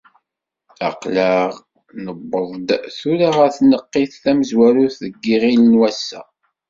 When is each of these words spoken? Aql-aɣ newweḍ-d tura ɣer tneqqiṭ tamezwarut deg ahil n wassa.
Aql-aɣ 0.87 1.51
newweḍ-d 2.03 2.69
tura 2.97 3.29
ɣer 3.37 3.49
tneqqiṭ 3.57 4.13
tamezwarut 4.23 4.95
deg 5.03 5.23
ahil 5.35 5.61
n 5.65 5.79
wassa. 5.79 6.21